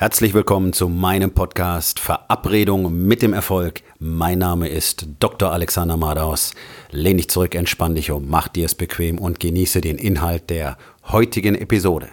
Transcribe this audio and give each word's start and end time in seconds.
Herzlich 0.00 0.32
willkommen 0.32 0.72
zu 0.72 0.88
meinem 0.88 1.32
Podcast 1.32 1.98
Verabredung 1.98 3.04
mit 3.08 3.20
dem 3.20 3.32
Erfolg. 3.32 3.82
Mein 3.98 4.38
Name 4.38 4.68
ist 4.68 5.08
Dr. 5.18 5.50
Alexander 5.50 5.96
Madaus. 5.96 6.54
Lehn 6.92 7.16
dich 7.16 7.28
zurück, 7.28 7.56
entspann 7.56 7.96
dich 7.96 8.12
um, 8.12 8.28
mach 8.28 8.46
dir 8.46 8.66
es 8.66 8.76
bequem 8.76 9.18
und 9.18 9.40
genieße 9.40 9.80
den 9.80 9.98
Inhalt 9.98 10.50
der 10.50 10.78
heutigen 11.08 11.56
Episode. 11.56 12.10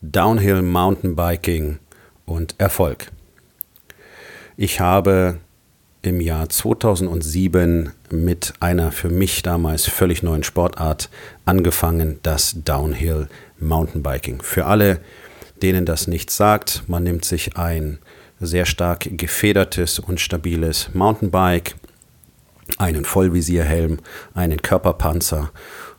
Downhill 0.00 0.62
Mountainbiking 0.62 1.78
und 2.24 2.56
Erfolg. 2.58 3.12
Ich 4.56 4.80
habe 4.80 5.38
im 6.06 6.20
Jahr 6.20 6.48
2007 6.48 7.90
mit 8.10 8.54
einer 8.60 8.92
für 8.92 9.08
mich 9.08 9.42
damals 9.42 9.86
völlig 9.86 10.22
neuen 10.22 10.44
Sportart 10.44 11.10
angefangen, 11.44 12.18
das 12.22 12.56
Downhill 12.64 13.28
Mountainbiking. 13.58 14.40
Für 14.40 14.66
alle, 14.66 15.00
denen 15.62 15.84
das 15.84 16.06
nichts 16.06 16.36
sagt, 16.36 16.84
man 16.86 17.02
nimmt 17.02 17.24
sich 17.24 17.56
ein 17.56 17.98
sehr 18.38 18.66
stark 18.66 19.08
gefedertes 19.18 19.98
und 19.98 20.20
stabiles 20.20 20.90
Mountainbike, 20.94 21.74
einen 22.78 23.04
Vollvisierhelm, 23.04 23.98
einen 24.34 24.62
Körperpanzer 24.62 25.50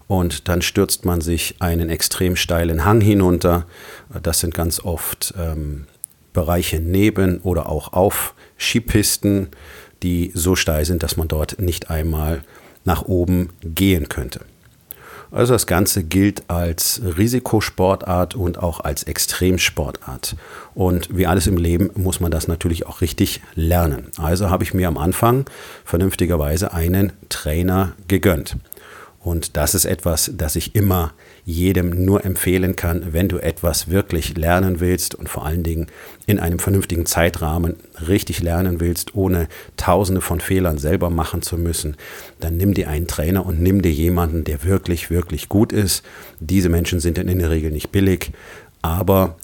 und 0.07 0.47
dann 0.47 0.61
stürzt 0.61 1.05
man 1.05 1.21
sich 1.21 1.55
einen 1.59 1.89
extrem 1.89 2.35
steilen 2.35 2.85
Hang 2.85 3.01
hinunter. 3.01 3.65
Das 4.23 4.39
sind 4.39 4.53
ganz 4.53 4.79
oft 4.79 5.33
ähm, 5.37 5.85
Bereiche 6.33 6.79
neben 6.79 7.39
oder 7.39 7.67
auch 7.67 7.93
auf 7.93 8.33
Skipisten 8.57 9.49
die 10.03 10.31
so 10.33 10.55
steil 10.55 10.85
sind, 10.85 11.03
dass 11.03 11.17
man 11.17 11.27
dort 11.27 11.59
nicht 11.59 11.89
einmal 11.89 12.41
nach 12.85 13.03
oben 13.03 13.49
gehen 13.63 14.09
könnte. 14.09 14.41
Also 15.31 15.53
das 15.53 15.67
Ganze 15.67 16.03
gilt 16.03 16.49
als 16.49 17.01
Risikosportart 17.03 18.35
und 18.35 18.59
auch 18.59 18.79
als 18.79 19.03
Extremsportart. 19.03 20.37
Und 20.73 21.15
wie 21.15 21.27
alles 21.27 21.47
im 21.47 21.57
Leben 21.57 21.89
muss 21.95 22.19
man 22.19 22.31
das 22.31 22.47
natürlich 22.47 22.85
auch 22.85 23.01
richtig 23.01 23.41
lernen. 23.53 24.07
Also 24.17 24.49
habe 24.49 24.63
ich 24.63 24.73
mir 24.73 24.87
am 24.87 24.97
Anfang 24.97 25.45
vernünftigerweise 25.83 26.73
einen 26.73 27.11
Trainer 27.27 27.93
gegönnt. 28.07 28.55
Und 29.27 29.57
das 29.57 29.75
ist 29.75 29.83
etwas, 29.83 30.31
das 30.37 30.55
ich 30.55 30.73
immer 30.73 31.13
jedem 31.43 32.05
nur 32.05 32.23
empfehlen 32.23 32.77
kann, 32.77 33.11
wenn 33.11 33.27
du 33.27 33.39
etwas 33.39 33.89
wirklich 33.89 34.37
lernen 34.37 34.79
willst 34.79 35.15
und 35.15 35.27
vor 35.27 35.45
allen 35.45 35.63
Dingen 35.63 35.87
in 36.27 36.39
einem 36.39 36.59
vernünftigen 36.59 37.05
Zeitrahmen 37.05 37.75
richtig 38.07 38.41
lernen 38.41 38.79
willst, 38.79 39.15
ohne 39.15 39.49
tausende 39.75 40.21
von 40.21 40.39
Fehlern 40.39 40.77
selber 40.77 41.09
machen 41.09 41.41
zu 41.41 41.57
müssen, 41.57 41.97
dann 42.39 42.55
nimm 42.55 42.73
dir 42.73 42.87
einen 42.87 43.07
Trainer 43.07 43.45
und 43.45 43.61
nimm 43.61 43.81
dir 43.81 43.91
jemanden, 43.91 44.45
der 44.45 44.63
wirklich, 44.63 45.09
wirklich 45.09 45.49
gut 45.49 45.73
ist. 45.73 46.05
Diese 46.39 46.69
Menschen 46.69 47.01
sind 47.01 47.17
in 47.17 47.39
der 47.39 47.49
Regel 47.49 47.71
nicht 47.71 47.91
billig, 47.91 48.31
aber 48.81 49.35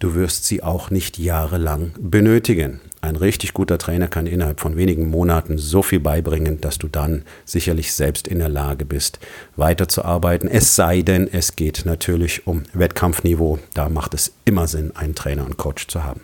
du 0.00 0.14
wirst 0.14 0.46
sie 0.46 0.62
auch 0.62 0.90
nicht 0.90 1.18
jahrelang 1.18 1.92
benötigen. 2.00 2.80
Ein 3.02 3.16
richtig 3.16 3.54
guter 3.54 3.78
Trainer 3.78 4.08
kann 4.08 4.26
innerhalb 4.26 4.60
von 4.60 4.76
wenigen 4.76 5.08
Monaten 5.08 5.56
so 5.56 5.82
viel 5.82 6.00
beibringen, 6.00 6.60
dass 6.60 6.78
du 6.78 6.88
dann 6.88 7.24
sicherlich 7.44 7.92
selbst 7.94 8.26
in 8.26 8.40
der 8.40 8.48
Lage 8.48 8.84
bist, 8.84 9.20
weiterzuarbeiten. 9.56 10.48
Es 10.48 10.74
sei 10.74 11.02
denn, 11.02 11.28
es 11.32 11.54
geht 11.54 11.86
natürlich 11.86 12.46
um 12.46 12.64
Wettkampfniveau. 12.72 13.58
Da 13.74 13.88
macht 13.88 14.14
es 14.14 14.32
immer 14.44 14.66
Sinn, 14.66 14.94
einen 14.96 15.14
Trainer 15.14 15.44
und 15.44 15.56
Coach 15.56 15.86
zu 15.86 16.02
haben. 16.02 16.22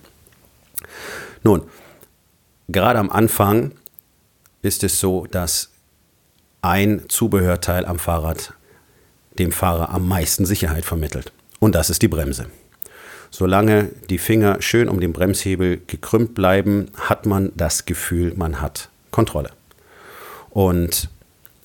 Nun, 1.42 1.62
gerade 2.68 2.98
am 2.98 3.11
Anfang 3.11 3.72
ist 4.62 4.84
es 4.84 4.98
so, 4.98 5.27
dass 5.27 5.70
ein 6.61 7.02
Zubehörteil 7.08 7.86
am 7.86 7.98
Fahrrad 7.98 8.52
dem 9.38 9.52
Fahrer 9.52 9.90
am 9.90 10.08
meisten 10.08 10.46
Sicherheit 10.46 10.84
vermittelt. 10.84 11.33
Und 11.58 11.74
das 11.74 11.90
ist 11.90 12.02
die 12.02 12.08
Bremse. 12.08 12.46
Solange 13.31 13.91
die 14.11 14.19
Finger 14.19 14.61
schön 14.61 14.89
um 14.89 15.01
den 15.01 15.13
Bremshebel 15.13 15.81
gekrümmt 15.87 16.35
bleiben, 16.35 16.89
hat 16.97 17.27
man 17.27 17.53
das 17.57 17.85
Gefühl, 17.85 18.33
man 18.37 18.61
hat 18.61 18.89
Kontrolle. 19.11 19.51
Und 20.51 21.11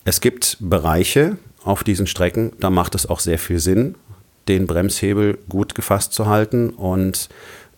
es 0.03 0.21
gibt 0.21 0.57
Bereiche 0.59 1.37
auf 1.63 1.83
diesen 1.83 2.07
Strecken, 2.07 2.53
da 2.59 2.69
macht 2.69 2.95
es 2.95 3.05
auch 3.05 3.19
sehr 3.19 3.37
viel 3.37 3.59
Sinn, 3.59 3.95
den 4.47 4.67
Bremshebel 4.67 5.37
gut 5.47 5.75
gefasst 5.75 6.13
zu 6.13 6.25
halten 6.25 6.71
und 6.71 7.29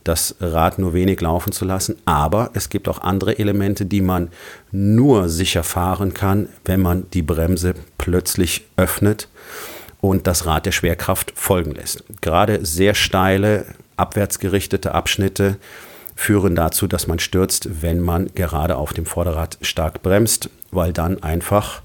das 0.04 0.36
Rad 0.40 0.80
nur 0.80 0.94
wenig 0.94 1.22
laufen 1.22 1.52
zu 1.52 1.66
lassen. 1.66 1.96
Aber 2.06 2.52
es 2.54 2.70
gibt 2.70 2.88
auch 2.88 3.00
andere 3.00 3.40
Elemente, 3.40 3.86
die 3.86 4.02
man 4.02 4.30
nur 4.72 5.30
sicher 5.30 5.64
fahren 5.64 6.14
kann, 6.14 6.50
wenn 6.66 6.82
man 6.82 7.10
die 7.12 7.22
Bremse 7.22 7.74
plötzlich 7.98 8.66
öffnet 8.76 9.28
und 10.04 10.28
das 10.28 10.46
Rad 10.46 10.66
der 10.66 10.74
Schwerkraft 10.74 11.32
folgen 11.34 11.72
lässt. 11.72 12.04
Gerade 12.20 12.66
sehr 12.66 12.94
steile 12.94 13.66
abwärtsgerichtete 13.96 14.94
Abschnitte 14.94 15.56
führen 16.14 16.58
dazu, 16.58 16.88
dass 16.88 17.08
man 17.08 17.20
stürzt, 17.20 17.82
wenn 17.82 18.02
man 18.02 18.28
gerade 18.36 18.76
auf 18.76 18.92
dem 18.92 19.06
Vorderrad 19.06 19.58
stark 19.62 20.04
bremst, 20.04 20.50
weil 20.72 20.92
dann 20.92 21.24
einfach 21.24 21.82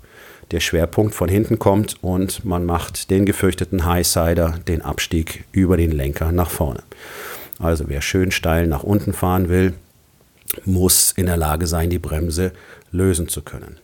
der 0.51 0.59
Schwerpunkt 0.59 1.15
von 1.15 1.29
hinten 1.29 1.61
kommt 1.61 2.03
und 2.03 2.45
man 2.45 2.67
macht 2.67 3.13
den 3.13 3.25
gefürchteten 3.25 3.85
Highsider, 3.85 4.59
den 4.67 4.83
Abstieg 4.83 5.45
über 5.53 5.77
den 5.77 5.93
Lenker 5.93 6.33
nach 6.33 6.51
vorne. 6.51 6.83
Also 7.61 7.85
wer 7.87 8.01
schön 8.01 8.33
steil 8.33 8.67
nach 8.67 8.83
unten 8.83 9.13
fahren 9.13 9.49
will, 9.49 9.75
muss 10.65 11.13
in 11.13 11.27
der 11.27 11.37
Lage 11.37 11.69
sein, 11.69 11.89
die 11.89 12.01
Bremse 12.01 12.51
lösen 12.91 13.29
zu 13.29 13.43
können. 13.43 13.77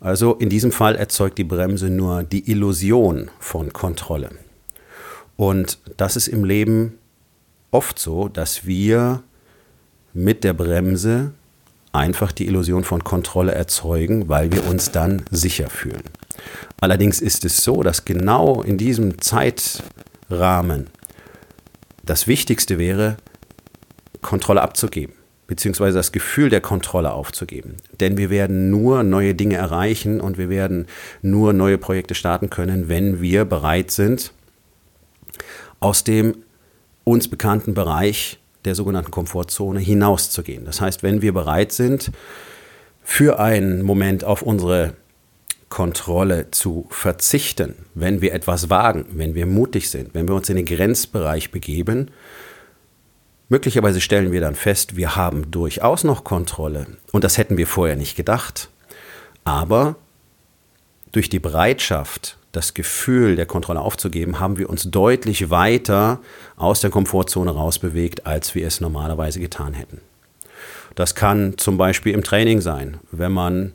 Also 0.00 0.34
in 0.34 0.48
diesem 0.48 0.72
Fall 0.72 0.96
erzeugt 0.96 1.38
die 1.38 1.44
Bremse 1.44 1.88
nur 1.88 2.22
die 2.24 2.50
Illusion 2.50 3.30
von 3.38 3.72
Kontrolle. 3.72 4.30
Und 5.36 5.78
das 5.96 6.16
ist 6.16 6.28
im 6.28 6.44
Leben 6.44 6.98
oft 7.70 7.98
so, 7.98 8.28
dass 8.28 8.66
wir 8.66 9.22
mit 10.12 10.44
der 10.44 10.52
Bremse 10.52 11.32
einfach 11.92 12.32
die 12.32 12.46
Illusion 12.46 12.84
von 12.84 13.04
Kontrolle 13.04 13.52
erzeugen, 13.52 14.28
weil 14.28 14.52
wir 14.52 14.66
uns 14.66 14.90
dann 14.90 15.22
sicher 15.30 15.70
fühlen. 15.70 16.02
Allerdings 16.80 17.20
ist 17.20 17.44
es 17.44 17.62
so, 17.62 17.82
dass 17.82 18.04
genau 18.04 18.62
in 18.62 18.78
diesem 18.78 19.20
Zeitrahmen 19.20 20.88
das 22.02 22.26
Wichtigste 22.26 22.78
wäre, 22.78 23.16
Kontrolle 24.22 24.62
abzugeben, 24.62 25.14
beziehungsweise 25.46 25.98
das 25.98 26.12
Gefühl 26.12 26.48
der 26.48 26.60
Kontrolle 26.60 27.12
aufzugeben. 27.12 27.76
Denn 28.00 28.16
wir 28.16 28.30
werden 28.30 28.70
nur 28.70 29.02
neue 29.02 29.34
Dinge 29.34 29.56
erreichen 29.56 30.20
und 30.20 30.38
wir 30.38 30.48
werden 30.48 30.86
nur 31.22 31.52
neue 31.52 31.78
Projekte 31.78 32.14
starten 32.14 32.50
können, 32.50 32.88
wenn 32.88 33.20
wir 33.20 33.44
bereit 33.44 33.90
sind, 33.90 34.32
aus 35.80 36.04
dem 36.04 36.36
uns 37.04 37.28
bekannten 37.28 37.74
Bereich 37.74 38.38
der 38.64 38.74
sogenannten 38.74 39.10
Komfortzone 39.10 39.80
hinauszugehen. 39.80 40.64
Das 40.64 40.80
heißt, 40.80 41.02
wenn 41.02 41.20
wir 41.20 41.34
bereit 41.34 41.72
sind, 41.72 42.10
für 43.02 43.38
einen 43.38 43.82
Moment 43.82 44.24
auf 44.24 44.40
unsere 44.40 44.94
Kontrolle 45.68 46.50
zu 46.50 46.86
verzichten, 46.88 47.74
wenn 47.94 48.22
wir 48.22 48.32
etwas 48.32 48.70
wagen, 48.70 49.06
wenn 49.10 49.34
wir 49.34 49.44
mutig 49.44 49.90
sind, 49.90 50.14
wenn 50.14 50.26
wir 50.26 50.34
uns 50.34 50.48
in 50.48 50.56
den 50.56 50.64
Grenzbereich 50.64 51.50
begeben, 51.50 52.10
möglicherweise 53.48 54.00
stellen 54.00 54.32
wir 54.32 54.40
dann 54.40 54.54
fest, 54.54 54.96
wir 54.96 55.16
haben 55.16 55.50
durchaus 55.50 56.04
noch 56.04 56.24
Kontrolle 56.24 56.86
und 57.12 57.24
das 57.24 57.38
hätten 57.38 57.56
wir 57.56 57.66
vorher 57.66 57.96
nicht 57.96 58.16
gedacht. 58.16 58.68
Aber 59.44 59.96
durch 61.12 61.28
die 61.28 61.38
Bereitschaft, 61.38 62.38
das 62.52 62.74
Gefühl 62.74 63.36
der 63.36 63.46
Kontrolle 63.46 63.80
aufzugeben, 63.80 64.40
haben 64.40 64.58
wir 64.58 64.70
uns 64.70 64.90
deutlich 64.90 65.50
weiter 65.50 66.20
aus 66.56 66.80
der 66.80 66.90
Komfortzone 66.90 67.50
rausbewegt, 67.50 68.26
als 68.26 68.54
wir 68.54 68.66
es 68.66 68.80
normalerweise 68.80 69.40
getan 69.40 69.74
hätten. 69.74 70.00
Das 70.94 71.14
kann 71.14 71.58
zum 71.58 71.76
Beispiel 71.76 72.14
im 72.14 72.22
Training 72.22 72.60
sein, 72.60 72.98
wenn 73.10 73.32
man 73.32 73.72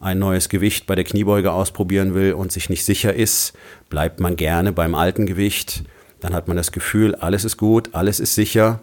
ein 0.00 0.18
neues 0.18 0.48
Gewicht 0.48 0.86
bei 0.86 0.94
der 0.94 1.04
Kniebeuge 1.04 1.52
ausprobieren 1.52 2.14
will 2.14 2.32
und 2.32 2.52
sich 2.52 2.70
nicht 2.70 2.84
sicher 2.84 3.14
ist, 3.14 3.52
bleibt 3.90 4.18
man 4.18 4.36
gerne 4.36 4.72
beim 4.72 4.94
alten 4.94 5.26
Gewicht. 5.26 5.84
Dann 6.20 6.32
hat 6.32 6.48
man 6.48 6.56
das 6.56 6.72
Gefühl, 6.72 7.14
alles 7.16 7.44
ist 7.44 7.56
gut, 7.56 7.90
alles 7.92 8.20
ist 8.20 8.34
sicher, 8.34 8.80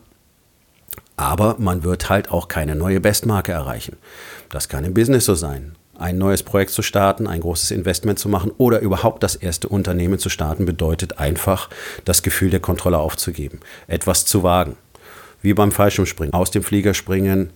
aber 1.18 1.56
man 1.60 1.84
wird 1.84 2.10
halt 2.10 2.32
auch 2.32 2.48
keine 2.48 2.76
neue 2.76 3.02
Bestmarke 3.02 3.52
erreichen. 3.52 3.98
Das 4.50 4.70
kann 4.70 4.86
im 4.86 4.94
Business 4.94 5.26
so 5.26 5.36
sein 5.36 5.76
ein 6.00 6.18
neues 6.18 6.44
Projekt 6.44 6.72
zu 6.72 6.82
starten, 6.82 7.28
ein 7.28 7.42
großes 7.42 7.72
Investment 7.72 8.20
zu 8.20 8.30
machen 8.30 8.52
oder 8.58 8.80
überhaupt 8.80 9.24
das 9.24 9.36
erste 9.36 9.68
Unternehmen 9.68 10.20
zu 10.20 10.30
starten, 10.30 10.66
bedeutet 10.66 11.20
einfach, 11.20 11.70
das 12.06 12.22
Gefühl 12.22 12.50
der 12.50 12.60
Kontrolle 12.60 13.00
aufzugeben, 13.00 13.60
etwas 13.88 14.26
zu 14.26 14.44
wagen. 14.44 14.78
Wie 15.42 15.54
beim 15.54 15.72
Fallschirmspringen, 15.72 16.34
aus 16.34 16.52
dem 16.52 16.64
Flieger 16.64 16.94
springen 16.94 17.52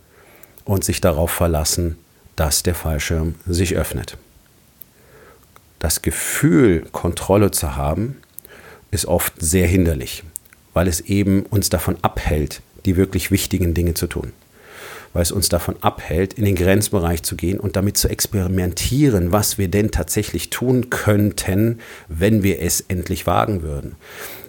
und 0.66 0.84
sich 0.84 1.02
darauf 1.02 1.32
verlassen, 1.32 1.98
dass 2.36 2.64
der 2.64 2.76
Fallschirm 2.76 3.36
sich 3.46 3.76
öffnet. 3.76 4.18
Das 5.80 6.02
Gefühl, 6.02 6.86
Kontrolle 6.92 7.52
zu 7.52 7.76
haben, 7.76 8.18
ist 8.92 9.06
oft 9.06 9.34
sehr 9.40 9.68
hinderlich, 9.68 10.24
weil 10.74 10.88
es 10.88 11.02
eben 11.02 11.44
uns 11.44 11.70
davon 11.70 11.98
abhält, 12.02 12.62
die 12.86 12.96
wirklich 12.96 13.32
wichtigen 13.32 13.74
Dinge 13.74 13.94
zu 13.94 14.08
tun. 14.08 14.34
weil 15.14 15.24
es 15.24 15.32
uns 15.32 15.50
davon 15.50 15.76
abhält, 15.82 16.34
in 16.34 16.46
den 16.46 16.56
Grenzbereich 16.56 17.24
zu 17.24 17.36
gehen 17.36 17.60
und 17.60 17.76
damit 17.76 17.98
zu 17.98 18.08
experimentieren, 18.08 19.32
was 19.32 19.58
wir 19.58 19.68
denn 19.68 19.92
tatsächlich 19.92 20.50
tun 20.50 20.90
könnten, 20.90 21.80
wenn 22.08 22.44
wir 22.44 22.62
es 22.62 22.82
endlich 22.82 23.28
wagen 23.28 23.62
würden. 23.62 23.96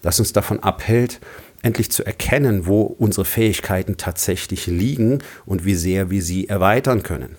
Das 0.02 0.20
uns 0.20 0.32
davon 0.32 0.61
abhält, 0.61 1.20
endlich 1.62 1.90
zu 1.90 2.05
erkennen, 2.05 2.67
wo 2.67 2.82
unsere 2.82 3.25
Fähigkeiten 3.25 3.96
tatsächlich 3.96 4.67
liegen 4.67 5.19
und 5.46 5.64
wie 5.64 5.75
sehr 5.75 6.11
wir 6.11 6.23
sie 6.23 6.49
erweitern 6.49 7.02
können. 7.02 7.37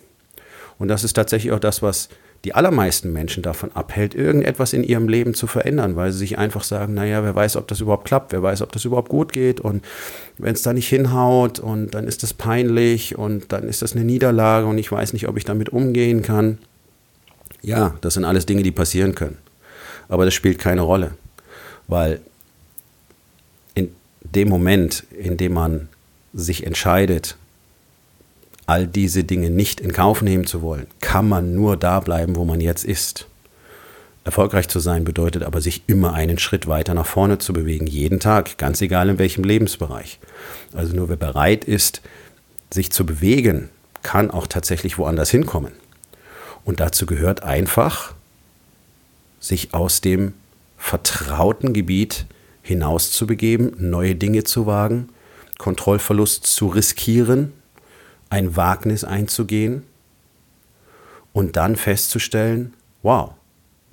Und 0.79 0.87
das 0.87 1.03
ist 1.03 1.13
tatsächlich 1.13 1.53
auch 1.53 1.59
das, 1.59 1.81
was 1.81 2.09
die 2.43 2.53
allermeisten 2.53 3.13
Menschen 3.13 3.41
davon 3.41 3.71
abhält, 3.73 4.15
irgendetwas 4.15 4.73
in 4.73 4.83
ihrem 4.83 5.07
Leben 5.07 5.33
zu 5.33 5.47
verändern, 5.47 5.95
weil 5.95 6.11
sie 6.11 6.17
sich 6.17 6.37
einfach 6.37 6.63
sagen, 6.63 6.93
naja, 6.93 7.23
wer 7.23 7.33
weiß, 7.33 7.55
ob 7.55 7.69
das 7.69 7.79
überhaupt 7.79 8.05
klappt, 8.05 8.33
wer 8.33 8.43
weiß, 8.43 8.61
ob 8.61 8.71
das 8.73 8.83
überhaupt 8.83 9.07
gut 9.07 9.31
geht 9.31 9.61
und 9.61 9.83
wenn 10.37 10.53
es 10.53 10.61
da 10.61 10.73
nicht 10.73 10.89
hinhaut 10.89 11.59
und 11.59 11.91
dann 11.91 12.05
ist 12.05 12.21
das 12.21 12.33
peinlich 12.33 13.17
und 13.17 13.53
dann 13.53 13.63
ist 13.63 13.81
das 13.81 13.95
eine 13.95 14.03
Niederlage 14.03 14.67
und 14.67 14.77
ich 14.77 14.91
weiß 14.91 15.13
nicht, 15.13 15.29
ob 15.29 15.37
ich 15.37 15.45
damit 15.45 15.69
umgehen 15.69 16.21
kann. 16.21 16.57
Ja, 17.61 17.95
das 18.01 18.15
sind 18.15 18.25
alles 18.25 18.45
Dinge, 18.45 18.63
die 18.63 18.71
passieren 18.71 19.15
können. 19.15 19.37
Aber 20.09 20.25
das 20.25 20.33
spielt 20.33 20.59
keine 20.59 20.81
Rolle, 20.81 21.11
weil 21.87 22.19
in 23.73 23.95
dem 24.19 24.49
Moment, 24.49 25.05
in 25.17 25.37
dem 25.37 25.53
man 25.53 25.87
sich 26.33 26.65
entscheidet, 26.65 27.37
all 28.65 28.88
diese 28.88 29.24
Dinge 29.24 29.50
nicht 29.50 29.80
in 29.80 29.94
Kauf 29.94 30.21
nehmen 30.21 30.45
zu 30.45 30.62
wollen, 30.62 30.88
kann 31.01 31.27
man 31.27 31.54
nur 31.56 31.77
da 31.77 32.00
bleiben, 32.00 32.36
wo 32.36 32.45
man 32.45 32.62
jetzt 32.62 32.86
ist. 32.86 33.27
Erfolgreich 34.25 34.69
zu 34.69 34.80
sein 34.80 35.04
bedeutet 35.04 35.44
aber, 35.44 35.60
sich 35.60 35.83
immer 35.88 36.13
einen 36.13 36.38
Schritt 36.39 36.68
weiter 36.68 36.94
nach 36.94 37.06
vorne 37.06 37.39
zu 37.39 37.51
bewegen, 37.51 37.88
jeden 37.88 38.21
Tag, 38.21 38.57
ganz 38.57 38.81
egal 38.81 39.10
in 39.10 39.19
welchem 39.19 39.44
Lebensbereich. 39.44 40.19
Also 40.74 40.95
nur 40.95 41.10
wer 41.10 41.18
bereit 41.18 41.65
ist, 41.65 42.01
sich 42.71 42.92
zu 42.92 43.06
bewegen, 43.06 43.69
kann 44.01 44.31
auch 44.31 44.48
tatsächlich 44.48 44.98
woanders 44.98 45.30
hinkommen. 45.30 45.74
Und 46.63 46.80
dazu 46.80 47.06
gehört 47.06 47.44
einfach, 47.44 48.13
sich 49.42 49.74
aus 49.74 50.00
dem 50.00 50.33
vertrauten 50.77 51.74
Gebiet 51.74 52.25
hinauszubegeben, 52.62 53.74
neue 53.77 54.15
Dinge 54.15 54.45
zu 54.45 54.65
wagen, 54.65 55.10
Kontrollverlust 55.57 56.45
zu 56.45 56.68
riskieren, 56.68 57.51
ein 58.33 58.56
Wagnis 58.56 59.03
einzugehen 59.03 59.83
und 61.33 61.56
dann 61.56 61.75
festzustellen, 61.75 62.74
wow, 63.03 63.30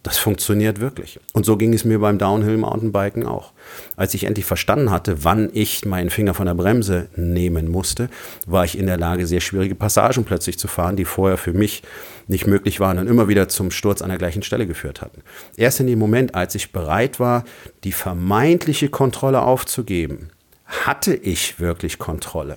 das 0.03 0.17
funktioniert 0.17 0.81
wirklich. 0.81 1.21
Und 1.35 1.45
so 1.45 1.59
ging 1.59 1.75
es 1.75 1.85
mir 1.85 1.99
beim 1.99 2.17
Downhill 2.17 2.57
Mountainbiken 2.57 3.27
auch. 3.27 3.53
Als 3.97 4.15
ich 4.15 4.25
endlich 4.25 4.47
verstanden 4.47 4.91
hatte, 4.91 5.25
wann 5.25 5.51
ich 5.53 5.85
meinen 5.85 6.09
Finger 6.09 6.33
von 6.33 6.47
der 6.47 6.55
Bremse 6.55 7.09
nehmen 7.17 7.69
musste, 7.69 8.09
war 8.47 8.65
ich 8.65 8.79
in 8.79 8.87
der 8.87 8.97
Lage, 8.97 9.27
sehr 9.27 9.43
schwierige 9.43 9.75
Passagen 9.75 10.25
plötzlich 10.25 10.59
zu 10.59 10.69
fahren, 10.69 10.97
die 10.97 11.05
vorher 11.05 11.37
für 11.37 11.53
mich 11.53 11.83
nicht 12.27 12.47
möglich 12.47 12.81
waren 12.81 12.97
und 12.97 13.09
immer 13.09 13.29
wieder 13.29 13.47
zum 13.51 13.71
Sturz 13.71 14.01
an 14.01 14.09
der 14.09 14.17
gleichen 14.17 14.43
Stelle 14.43 14.67
geführt 14.67 15.03
hatten. 15.03 15.21
Erst 15.59 15.81
in 15.81 15.87
dem 15.87 15.99
Moment, 15.99 16.35
als 16.35 16.55
ich 16.55 16.73
bereit 16.73 17.21
war, 17.21 17.45
die 17.85 17.93
vermeintliche 17.93 18.89
Kontrolle 18.89 19.43
aufzugeben, 19.43 20.31
hatte 20.65 21.15
ich 21.15 21.61
wirklich 21.61 21.99
Kontrolle 21.99 22.57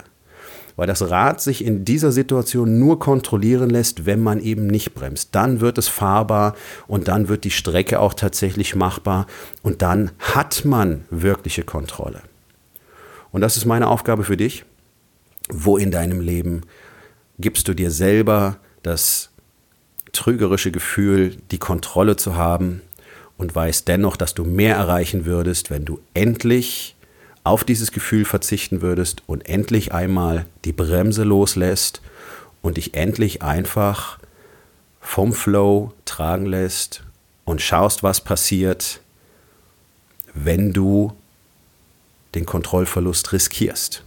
weil 0.75 0.87
das 0.87 1.09
Rad 1.09 1.41
sich 1.41 1.63
in 1.63 1.85
dieser 1.85 2.11
Situation 2.11 2.79
nur 2.79 2.99
kontrollieren 2.99 3.69
lässt, 3.69 4.05
wenn 4.05 4.21
man 4.21 4.39
eben 4.39 4.67
nicht 4.67 4.93
bremst. 4.93 5.29
Dann 5.33 5.61
wird 5.61 5.77
es 5.77 5.87
fahrbar 5.87 6.55
und 6.87 7.07
dann 7.07 7.27
wird 7.27 7.43
die 7.43 7.51
Strecke 7.51 7.99
auch 7.99 8.13
tatsächlich 8.13 8.75
machbar 8.75 9.27
und 9.61 9.81
dann 9.81 10.11
hat 10.19 10.65
man 10.65 11.05
wirkliche 11.09 11.63
Kontrolle. 11.63 12.21
Und 13.31 13.41
das 13.41 13.57
ist 13.57 13.65
meine 13.65 13.87
Aufgabe 13.87 14.23
für 14.23 14.37
dich. 14.37 14.65
Wo 15.49 15.77
in 15.77 15.91
deinem 15.91 16.21
Leben 16.21 16.61
gibst 17.37 17.67
du 17.67 17.73
dir 17.73 17.91
selber 17.91 18.57
das 18.81 19.29
trügerische 20.13 20.71
Gefühl, 20.71 21.35
die 21.51 21.57
Kontrolle 21.57 22.15
zu 22.15 22.35
haben 22.35 22.81
und 23.37 23.53
weißt 23.53 23.87
dennoch, 23.87 24.15
dass 24.15 24.33
du 24.33 24.45
mehr 24.45 24.75
erreichen 24.75 25.25
würdest, 25.25 25.69
wenn 25.69 25.85
du 25.85 25.99
endlich 26.13 26.95
auf 27.43 27.63
dieses 27.63 27.91
Gefühl 27.91 28.25
verzichten 28.25 28.81
würdest 28.81 29.23
und 29.27 29.47
endlich 29.47 29.93
einmal 29.93 30.45
die 30.65 30.71
Bremse 30.71 31.23
loslässt 31.23 32.01
und 32.61 32.77
dich 32.77 32.93
endlich 32.93 33.41
einfach 33.41 34.19
vom 35.01 35.33
Flow 35.33 35.91
tragen 36.05 36.45
lässt 36.45 37.03
und 37.45 37.61
schaust, 37.61 38.03
was 38.03 38.21
passiert, 38.21 39.01
wenn 40.33 40.71
du 40.73 41.13
den 42.35 42.45
Kontrollverlust 42.45 43.33
riskierst. 43.33 44.03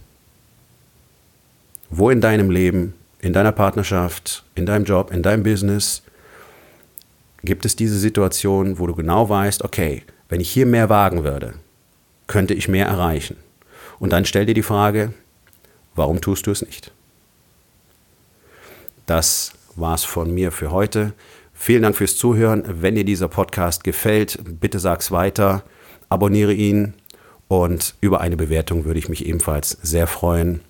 Wo 1.89 2.09
in 2.09 2.19
deinem 2.19 2.49
Leben, 2.49 2.95
in 3.19 3.31
deiner 3.31 3.51
Partnerschaft, 3.51 4.43
in 4.55 4.65
deinem 4.65 4.85
Job, 4.85 5.11
in 5.11 5.21
deinem 5.21 5.43
Business 5.43 6.01
gibt 7.43 7.65
es 7.65 7.75
diese 7.75 7.97
Situation, 7.97 8.79
wo 8.79 8.87
du 8.87 8.95
genau 8.95 9.29
weißt, 9.29 9.63
okay, 9.63 10.03
wenn 10.27 10.41
ich 10.41 10.49
hier 10.49 10.65
mehr 10.65 10.89
wagen 10.89 11.23
würde, 11.23 11.53
könnte 12.27 12.53
ich 12.53 12.67
mehr 12.67 12.85
erreichen. 12.85 13.37
Und 13.99 14.11
dann 14.11 14.25
stell 14.25 14.45
dir 14.45 14.53
die 14.53 14.63
Frage, 14.63 15.13
warum 15.95 16.21
tust 16.21 16.47
du 16.47 16.51
es 16.51 16.61
nicht? 16.61 16.91
Das 19.05 19.53
war's 19.75 20.03
von 20.03 20.33
mir 20.33 20.51
für 20.51 20.71
heute. 20.71 21.13
Vielen 21.53 21.83
Dank 21.83 21.95
fürs 21.95 22.17
Zuhören. 22.17 22.63
Wenn 22.67 22.95
dir 22.95 23.05
dieser 23.05 23.27
Podcast 23.27 23.83
gefällt, 23.83 24.39
bitte 24.59 24.79
sag's 24.79 25.11
weiter, 25.11 25.63
abonniere 26.09 26.53
ihn 26.53 26.93
und 27.47 27.95
über 28.01 28.21
eine 28.21 28.37
Bewertung 28.37 28.85
würde 28.85 28.99
ich 28.99 29.09
mich 29.09 29.25
ebenfalls 29.25 29.71
sehr 29.81 30.07
freuen. 30.07 30.61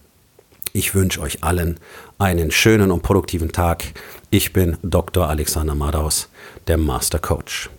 Ich 0.74 0.94
wünsche 0.94 1.22
euch 1.22 1.44
allen 1.44 1.80
einen 2.20 2.52
schönen 2.52 2.92
und 2.92 3.02
produktiven 3.02 3.52
Tag. 3.52 3.84
Ich 4.30 4.54
bin 4.54 4.78
Dr. 4.84 5.28
Alexander 5.28 5.76
Madaus, 5.76 6.30
der 6.68 6.78
Master 6.78 7.20
Coach. 7.20 7.70